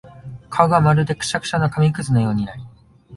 [0.49, 2.65] 顔がまるでくしゃくしゃの紙屑のようになり、